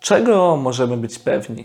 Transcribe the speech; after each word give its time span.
Czego 0.00 0.56
możemy 0.56 0.96
być 0.96 1.18
pewni? 1.18 1.64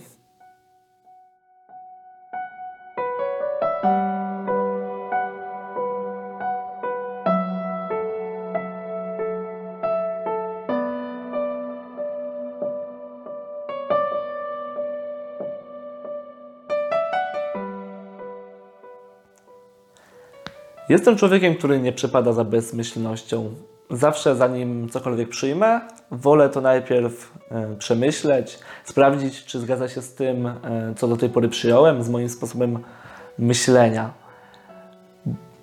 Jestem 20.90 21.18
człowiekiem, 21.18 21.56
który 21.56 21.80
nie 21.80 21.94
przepada 21.94 22.34
za 22.34 22.44
bezmyślnością. 22.44 23.56
Zawsze 23.90 24.36
zanim 24.36 24.90
cokolwiek 24.90 25.30
przyjmę, 25.30 25.82
wolę 26.12 26.50
to 26.50 26.62
najpierw 26.62 27.32
e, 27.52 27.76
przemyśleć, 27.76 28.60
sprawdzić, 28.84 29.46
czy 29.46 29.60
zgadza 29.60 29.90
się 29.90 30.02
z 30.02 30.14
tym, 30.14 30.48
e, 30.48 30.54
co 30.98 31.08
do 31.08 31.18
tej 31.18 31.30
pory 31.30 31.50
przyjąłem, 31.50 32.04
z 32.04 32.10
moim 32.10 32.30
sposobem 32.30 32.80
myślenia. 33.40 34.14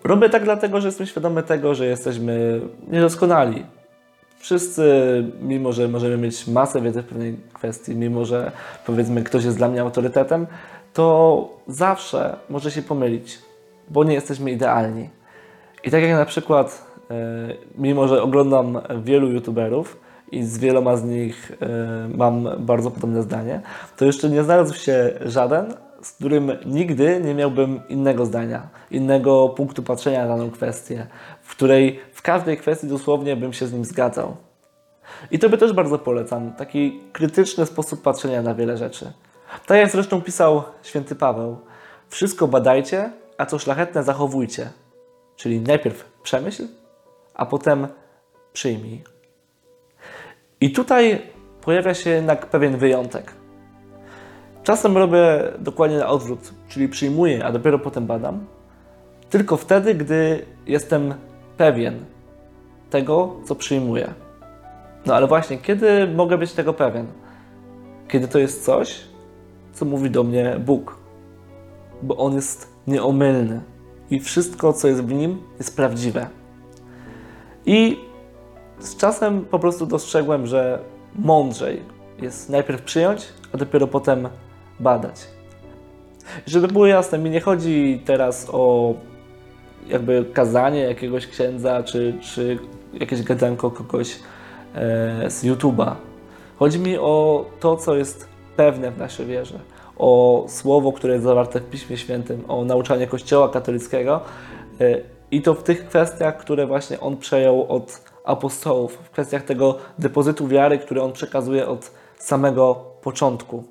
Robię 0.04 0.30
tak 0.30 0.44
dlatego, 0.44 0.80
że 0.80 0.88
jestem 0.88 1.06
świadomy 1.06 1.42
tego, 1.42 1.74
że 1.74 1.86
jesteśmy 1.86 2.60
niedoskonali. 2.88 3.64
Wszyscy, 4.38 4.84
mimo 5.40 5.72
że 5.72 5.88
możemy 5.88 6.16
mieć 6.16 6.46
masę 6.46 6.80
wiedzy 6.80 7.02
w 7.02 7.06
pewnej 7.06 7.36
kwestii, 7.52 7.96
mimo 7.96 8.24
że 8.24 8.52
powiedzmy 8.86 9.22
ktoś 9.22 9.44
jest 9.44 9.56
dla 9.56 9.68
mnie 9.68 9.80
autorytetem, 9.80 10.46
to 10.92 11.48
zawsze 11.68 12.36
może 12.50 12.70
się 12.70 12.82
pomylić, 12.82 13.38
bo 13.88 14.04
nie 14.04 14.14
jesteśmy 14.14 14.50
idealni. 14.50 15.10
I 15.84 15.90
tak 15.90 16.02
jak 16.02 16.12
na 16.12 16.24
przykład, 16.24 16.91
mimo 17.78 18.08
że 18.08 18.22
oglądam 18.22 18.80
wielu 19.04 19.30
youtuberów 19.30 20.00
i 20.32 20.44
z 20.44 20.58
wieloma 20.58 20.96
z 20.96 21.04
nich 21.04 21.52
e, 21.60 22.08
mam 22.16 22.48
bardzo 22.58 22.90
podobne 22.90 23.22
zdanie, 23.22 23.60
to 23.96 24.04
jeszcze 24.04 24.28
nie 24.28 24.44
znalazł 24.44 24.74
się 24.74 25.12
żaden, 25.24 25.74
z 26.02 26.12
którym 26.12 26.52
nigdy 26.66 27.20
nie 27.24 27.34
miałbym 27.34 27.80
innego 27.88 28.26
zdania, 28.26 28.68
innego 28.90 29.48
punktu 29.48 29.82
patrzenia 29.82 30.22
na 30.22 30.28
daną 30.28 30.50
kwestię, 30.50 31.06
w 31.42 31.50
której 31.50 32.00
w 32.12 32.22
każdej 32.22 32.56
kwestii 32.56 32.86
dosłownie 32.86 33.36
bym 33.36 33.52
się 33.52 33.66
z 33.66 33.72
nim 33.72 33.84
zgadzał. 33.84 34.36
I 35.30 35.38
to 35.38 35.48
by 35.48 35.58
też 35.58 35.72
bardzo 35.72 35.98
polecam, 35.98 36.52
taki 36.52 37.00
krytyczny 37.12 37.66
sposób 37.66 38.02
patrzenia 38.02 38.42
na 38.42 38.54
wiele 38.54 38.76
rzeczy. 38.76 39.12
Tak 39.66 39.78
jak 39.78 39.90
zresztą 39.90 40.22
pisał 40.22 40.62
święty 40.82 41.14
Paweł, 41.14 41.56
wszystko 42.08 42.48
badajcie, 42.48 43.10
a 43.38 43.46
co 43.46 43.58
szlachetne 43.58 44.02
zachowujcie. 44.02 44.70
Czyli 45.36 45.60
najpierw 45.60 46.04
przemyśl, 46.22 46.66
a 47.34 47.46
potem 47.46 47.86
przyjmij. 48.52 49.04
I 50.60 50.72
tutaj 50.72 51.22
pojawia 51.60 51.94
się 51.94 52.10
jednak 52.10 52.46
pewien 52.46 52.76
wyjątek. 52.76 53.32
Czasem 54.62 54.96
robię 54.96 55.52
dokładnie 55.58 55.98
na 55.98 56.08
odwrót, 56.08 56.52
czyli 56.68 56.88
przyjmuję, 56.88 57.44
a 57.44 57.52
dopiero 57.52 57.78
potem 57.78 58.06
badam. 58.06 58.46
Tylko 59.30 59.56
wtedy, 59.56 59.94
gdy 59.94 60.46
jestem 60.66 61.14
pewien 61.56 62.04
tego, 62.90 63.36
co 63.44 63.54
przyjmuję. 63.54 64.14
No 65.06 65.14
ale 65.14 65.26
właśnie, 65.26 65.58
kiedy 65.58 66.06
mogę 66.06 66.38
być 66.38 66.52
tego 66.52 66.72
pewien? 66.74 67.06
Kiedy 68.08 68.28
to 68.28 68.38
jest 68.38 68.64
coś, 68.64 69.00
co 69.72 69.84
mówi 69.84 70.10
do 70.10 70.24
mnie 70.24 70.56
Bóg, 70.66 70.96
bo 72.02 72.16
On 72.16 72.34
jest 72.34 72.72
nieomylny 72.86 73.60
i 74.10 74.20
wszystko, 74.20 74.72
co 74.72 74.88
jest 74.88 75.04
w 75.04 75.12
nim, 75.12 75.42
jest 75.58 75.76
prawdziwe. 75.76 76.26
I 77.66 77.98
z 78.78 78.96
czasem 78.96 79.44
po 79.44 79.58
prostu 79.58 79.86
dostrzegłem, 79.86 80.46
że 80.46 80.78
mądrzej 81.14 81.82
jest 82.22 82.50
najpierw 82.50 82.82
przyjąć, 82.82 83.28
a 83.52 83.56
dopiero 83.56 83.86
potem 83.86 84.28
badać. 84.80 85.28
Żeby 86.46 86.68
było 86.68 86.86
jasne, 86.86 87.18
mi 87.18 87.30
nie 87.30 87.40
chodzi 87.40 88.02
teraz 88.04 88.50
o 88.52 88.94
jakby 89.88 90.24
kazanie 90.32 90.80
jakiegoś 90.80 91.26
księdza, 91.26 91.82
czy, 91.82 92.18
czy 92.20 92.58
jakieś 92.92 93.22
gadanko 93.22 93.70
kogoś 93.70 94.18
e, 94.74 95.30
z 95.30 95.44
YouTube'a. 95.44 95.94
Chodzi 96.58 96.78
mi 96.78 96.98
o 96.98 97.46
to, 97.60 97.76
co 97.76 97.96
jest 97.96 98.28
pewne 98.56 98.90
w 98.90 98.98
naszej 98.98 99.26
wierze, 99.26 99.58
o 99.98 100.44
słowo, 100.48 100.92
które 100.92 101.12
jest 101.12 101.24
zawarte 101.24 101.60
w 101.60 101.70
Piśmie 101.70 101.96
Świętym, 101.96 102.44
o 102.48 102.64
nauczanie 102.64 103.06
Kościoła 103.06 103.48
katolickiego 103.48 104.20
e, 104.80 105.00
i 105.32 105.42
to 105.42 105.54
w 105.54 105.62
tych 105.62 105.88
kwestiach, 105.88 106.36
które 106.36 106.66
właśnie 106.66 107.00
on 107.00 107.16
przejął 107.16 107.66
od 107.68 108.00
apostołów, 108.24 108.92
w 108.92 109.10
kwestiach 109.10 109.42
tego 109.42 109.78
depozytu 109.98 110.48
wiary, 110.48 110.78
który 110.78 111.02
on 111.02 111.12
przekazuje 111.12 111.68
od 111.68 111.90
samego 112.18 112.74
początku. 113.02 113.64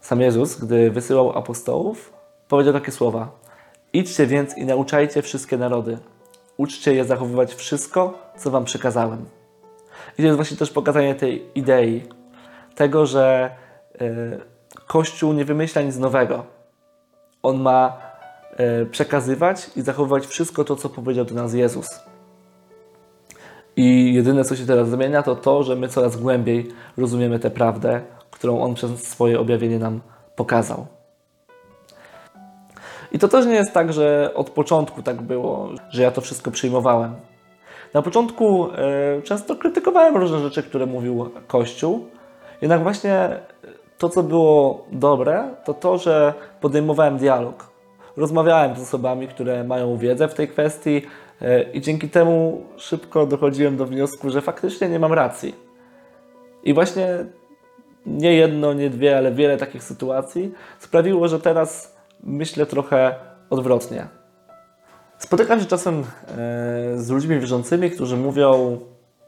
Sam 0.00 0.20
Jezus, 0.20 0.60
gdy 0.60 0.90
wysyłał 0.90 1.38
apostołów, 1.38 2.12
powiedział 2.48 2.74
takie 2.74 2.92
słowa: 2.92 3.30
Idźcie 3.92 4.26
więc 4.26 4.58
i 4.58 4.64
nauczajcie 4.64 5.22
wszystkie 5.22 5.56
narody. 5.56 5.98
Uczcie 6.56 6.94
je 6.94 7.04
zachowywać 7.04 7.54
wszystko, 7.54 8.18
co 8.36 8.50
wam 8.50 8.64
przekazałem. 8.64 9.24
I 10.12 10.16
to 10.16 10.22
jest 10.22 10.36
właśnie 10.36 10.56
też 10.56 10.70
pokazanie 10.70 11.14
tej 11.14 11.46
idei, 11.54 12.02
tego, 12.74 13.06
że 13.06 13.50
y, 14.02 14.40
Kościół 14.86 15.32
nie 15.32 15.44
wymyśla 15.44 15.82
nic 15.82 15.96
nowego. 15.96 16.44
On 17.42 17.60
ma 17.60 18.11
przekazywać 18.90 19.70
i 19.76 19.82
zachowywać 19.82 20.26
wszystko 20.26 20.64
to, 20.64 20.76
co 20.76 20.88
powiedział 20.88 21.24
do 21.24 21.34
nas 21.34 21.54
Jezus. 21.54 21.86
I 23.76 24.14
jedyne, 24.14 24.44
co 24.44 24.56
się 24.56 24.66
teraz 24.66 24.88
zmienia, 24.88 25.22
to 25.22 25.36
to, 25.36 25.62
że 25.62 25.76
my 25.76 25.88
coraz 25.88 26.16
głębiej 26.16 26.68
rozumiemy 26.96 27.38
tę 27.38 27.50
prawdę, 27.50 28.00
którą 28.30 28.60
On 28.60 28.74
przez 28.74 29.08
swoje 29.08 29.40
objawienie 29.40 29.78
nam 29.78 30.00
pokazał. 30.36 30.86
I 33.12 33.18
to 33.18 33.28
też 33.28 33.46
nie 33.46 33.54
jest 33.54 33.72
tak, 33.72 33.92
że 33.92 34.32
od 34.34 34.50
początku 34.50 35.02
tak 35.02 35.22
było, 35.22 35.68
że 35.90 36.02
ja 36.02 36.10
to 36.10 36.20
wszystko 36.20 36.50
przyjmowałem. 36.50 37.14
Na 37.94 38.02
początku 38.02 38.68
y, 39.18 39.22
często 39.22 39.56
krytykowałem 39.56 40.16
różne 40.16 40.38
rzeczy, 40.38 40.62
które 40.62 40.86
mówił 40.86 41.30
Kościół, 41.46 42.06
jednak 42.62 42.82
właśnie 42.82 43.28
to, 43.98 44.08
co 44.08 44.22
było 44.22 44.86
dobre, 44.92 45.54
to 45.64 45.74
to, 45.74 45.98
że 45.98 46.34
podejmowałem 46.60 47.18
dialog. 47.18 47.71
Rozmawiałem 48.16 48.76
z 48.76 48.80
osobami, 48.80 49.28
które 49.28 49.64
mają 49.64 49.96
wiedzę 49.96 50.28
w 50.28 50.34
tej 50.34 50.48
kwestii 50.48 51.02
y, 51.42 51.66
i 51.74 51.80
dzięki 51.80 52.08
temu 52.08 52.62
szybko 52.76 53.26
dochodziłem 53.26 53.76
do 53.76 53.86
wniosku, 53.86 54.30
że 54.30 54.40
faktycznie 54.40 54.88
nie 54.88 54.98
mam 54.98 55.12
racji. 55.12 55.54
I 56.64 56.74
właśnie 56.74 57.24
nie 58.06 58.34
jedno, 58.34 58.72
nie 58.72 58.90
dwie, 58.90 59.18
ale 59.18 59.32
wiele 59.32 59.56
takich 59.56 59.84
sytuacji 59.84 60.52
sprawiło, 60.78 61.28
że 61.28 61.40
teraz 61.40 61.96
myślę 62.22 62.66
trochę 62.66 63.14
odwrotnie. 63.50 64.06
Spotykam 65.18 65.60
się 65.60 65.66
czasem 65.66 66.00
e, 66.00 66.04
z 66.96 67.10
ludźmi 67.10 67.40
wierzącymi, 67.40 67.90
którzy 67.90 68.16
mówią: 68.16 68.78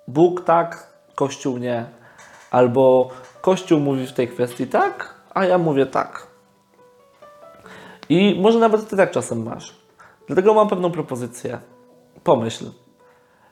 Bóg 0.08 0.44
tak, 0.44 0.86
Kościół 1.14 1.58
nie. 1.58 1.84
Albo 2.50 3.10
Kościół 3.40 3.80
mówi 3.80 4.06
w 4.06 4.12
tej 4.12 4.28
kwestii 4.28 4.66
tak, 4.66 5.14
a 5.34 5.44
ja 5.44 5.58
mówię 5.58 5.86
tak. 5.86 6.33
I 8.08 8.40
może 8.40 8.58
nawet 8.58 8.88
ty 8.88 8.96
tak 8.96 9.10
czasem 9.10 9.42
masz. 9.42 9.74
Dlatego 10.26 10.54
mam 10.54 10.68
pewną 10.68 10.90
propozycję. 10.90 11.58
Pomyśl, 12.24 12.64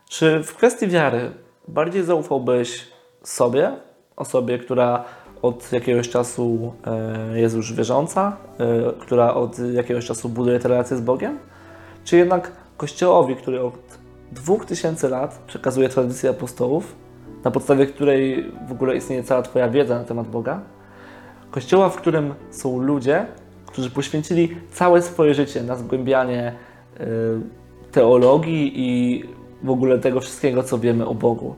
czy 0.08 0.42
w 0.42 0.54
kwestii 0.56 0.88
wiary 0.88 1.30
bardziej 1.68 2.04
zaufałbyś 2.04 2.86
sobie, 3.22 3.72
osobie, 4.16 4.58
która 4.58 5.04
od 5.42 5.72
jakiegoś 5.72 6.08
czasu 6.08 6.74
e, 6.86 7.40
jest 7.40 7.56
już 7.56 7.72
wierząca, 7.72 8.36
e, 8.58 8.92
która 8.98 9.34
od 9.34 9.58
jakiegoś 9.58 10.06
czasu 10.06 10.28
buduje 10.28 10.58
te 10.58 10.68
relacje 10.68 10.96
z 10.96 11.00
Bogiem? 11.00 11.38
Czy 12.04 12.16
jednak 12.16 12.52
Kościołowi, 12.76 13.36
który 13.36 13.62
od 13.62 13.74
2000 14.32 15.08
lat 15.08 15.42
przekazuje 15.46 15.88
tradycję 15.88 16.30
apostołów, 16.30 16.94
na 17.44 17.50
podstawie 17.50 17.86
której 17.86 18.52
w 18.68 18.72
ogóle 18.72 18.96
istnieje 18.96 19.22
cała 19.22 19.42
Twoja 19.42 19.68
wiedza 19.68 19.98
na 19.98 20.04
temat 20.04 20.28
Boga? 20.28 20.60
Kościoła, 21.50 21.88
w 21.88 21.96
którym 21.96 22.34
są 22.50 22.78
ludzie, 22.78 23.26
którzy 23.72 23.90
poświęcili 23.90 24.56
całe 24.72 25.02
swoje 25.02 25.34
życie 25.34 25.62
na 25.62 25.76
zgłębianie 25.76 26.52
y, 27.00 27.04
teologii 27.92 28.72
i 28.74 29.22
w 29.62 29.70
ogóle 29.70 29.98
tego 29.98 30.20
wszystkiego, 30.20 30.62
co 30.62 30.78
wiemy 30.78 31.06
o 31.06 31.14
Bogu. 31.14 31.54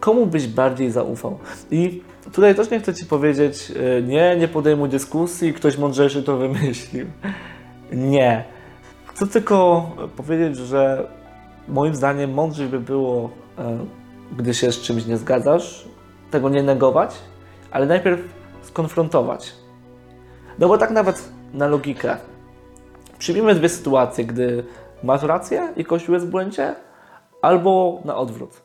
Komu 0.00 0.26
byś 0.26 0.46
bardziej 0.46 0.90
zaufał? 0.90 1.38
I 1.70 2.02
tutaj 2.32 2.54
też 2.54 2.70
nie 2.70 2.80
chcę 2.80 2.94
Ci 2.94 3.06
powiedzieć, 3.06 3.70
y, 3.70 4.02
nie, 4.02 4.36
nie 4.36 4.48
podejmuj 4.48 4.88
dyskusji, 4.88 5.52
ktoś 5.52 5.78
mądrzejszy 5.78 6.22
to 6.22 6.36
wymyślił. 6.36 7.06
Nie. 7.92 8.44
Chcę 9.06 9.26
tylko 9.26 9.86
powiedzieć, 10.16 10.56
że 10.56 11.10
moim 11.68 11.94
zdaniem 11.94 12.32
mądrzej 12.34 12.68
by 12.68 12.80
było, 12.80 13.30
e, 13.58 13.78
gdy 14.36 14.54
się 14.54 14.72
z 14.72 14.80
czymś 14.80 15.06
nie 15.06 15.16
zgadzasz, 15.16 15.88
tego 16.30 16.48
nie 16.48 16.62
negować, 16.62 17.14
ale 17.70 17.86
najpierw 17.86 18.39
skonfrontować. 18.70 19.52
No 20.58 20.68
bo 20.68 20.78
tak 20.78 20.90
nawet 20.90 21.28
na 21.54 21.66
logikę. 21.66 22.16
Przyjmijmy 23.18 23.54
dwie 23.54 23.68
sytuacje, 23.68 24.24
gdy 24.24 24.64
masz 25.02 25.22
rację 25.22 25.72
i 25.76 25.84
Kościół 25.84 26.14
jest 26.14 26.26
w 26.26 26.30
błędzie, 26.30 26.74
albo 27.42 28.00
na 28.04 28.16
odwrót. 28.16 28.62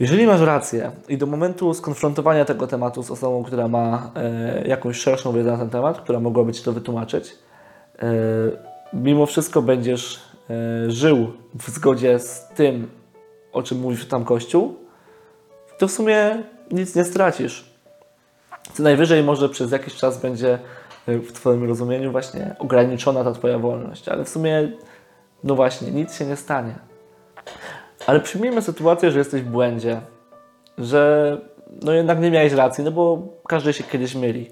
Jeżeli 0.00 0.26
masz 0.26 0.40
rację 0.40 0.90
i 1.08 1.18
do 1.18 1.26
momentu 1.26 1.74
skonfrontowania 1.74 2.44
tego 2.44 2.66
tematu 2.66 3.02
z 3.02 3.10
osobą, 3.10 3.44
która 3.44 3.68
ma 3.68 4.10
e, 4.14 4.68
jakąś 4.68 4.96
szerszą 4.96 5.32
wiedzę 5.32 5.50
na 5.52 5.58
ten 5.58 5.70
temat, 5.70 6.00
która 6.00 6.20
mogłaby 6.20 6.52
Ci 6.52 6.64
to 6.64 6.72
wytłumaczyć, 6.72 7.38
e, 7.98 8.06
mimo 8.92 9.26
wszystko 9.26 9.62
będziesz 9.62 10.20
e, 10.50 10.90
żył 10.90 11.32
w 11.54 11.70
zgodzie 11.70 12.18
z 12.18 12.48
tym, 12.48 12.88
o 13.52 13.62
czym 13.62 13.78
mówisz 13.78 14.08
tam 14.08 14.24
Kościół, 14.24 14.74
to 15.78 15.88
w 15.88 15.90
sumie 15.90 16.42
nic 16.70 16.94
nie 16.94 17.04
stracisz. 17.04 17.75
Co 18.72 18.82
najwyżej 18.82 19.22
może 19.22 19.48
przez 19.48 19.72
jakiś 19.72 19.94
czas 19.94 20.20
będzie 20.20 20.58
e, 21.06 21.18
w 21.18 21.32
Twoim 21.32 21.68
rozumieniu 21.68 22.12
właśnie 22.12 22.54
ograniczona 22.58 23.24
ta 23.24 23.32
Twoja 23.32 23.58
wolność, 23.58 24.08
ale 24.08 24.24
w 24.24 24.28
sumie, 24.28 24.68
no 25.44 25.54
właśnie, 25.54 25.90
nic 25.90 26.18
się 26.18 26.24
nie 26.24 26.36
stanie. 26.36 26.74
Ale 28.06 28.20
przyjmijmy 28.20 28.62
sytuację, 28.62 29.10
że 29.10 29.18
jesteś 29.18 29.42
w 29.42 29.50
błędzie, 29.50 30.00
że 30.78 31.40
no 31.82 31.92
jednak 31.92 32.20
nie 32.20 32.30
miałeś 32.30 32.52
racji, 32.52 32.84
no 32.84 32.90
bo 32.90 33.22
każdy 33.48 33.72
się 33.72 33.84
kiedyś 33.84 34.14
myli. 34.14 34.50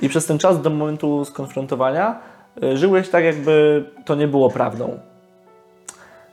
I 0.00 0.08
przez 0.08 0.26
ten 0.26 0.38
czas 0.38 0.62
do 0.62 0.70
momentu 0.70 1.24
skonfrontowania 1.24 2.20
y, 2.62 2.76
żyłeś 2.76 3.08
tak, 3.08 3.24
jakby 3.24 3.84
to 4.04 4.14
nie 4.14 4.28
było 4.28 4.50
prawdą. 4.50 4.98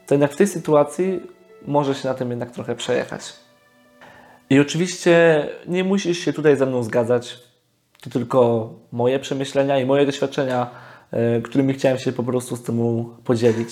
To 0.08 0.14
jednak 0.14 0.32
w 0.32 0.36
tej 0.36 0.48
sytuacji 0.48 1.22
może 1.68 1.96
się 1.96 2.08
na 2.08 2.14
tym 2.14 2.30
jednak 2.30 2.52
trochę 2.52 2.76
przejechać. 2.76 3.34
I 4.50 4.60
oczywiście 4.60 5.46
nie 5.68 5.84
musisz 5.84 6.20
się 6.20 6.34
tutaj 6.34 6.58
ze 6.58 6.66
mną 6.66 6.84
zgadzać. 6.84 7.40
To 8.02 8.10
tylko 8.10 8.70
moje 8.92 9.20
przemyślenia 9.20 9.80
i 9.80 9.86
moje 9.86 10.06
doświadczenia, 10.06 10.70
y, 11.38 11.42
którymi 11.42 11.74
chciałem 11.74 11.98
się 11.98 12.12
po 12.12 12.24
prostu 12.24 12.56
z 12.56 12.64
tym 12.64 13.06
podzielić. 13.24 13.70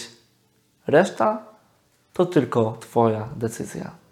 Reszta 0.88 1.46
to 2.14 2.26
tylko 2.26 2.78
Twoja 2.80 3.30
decyzja. 3.36 4.07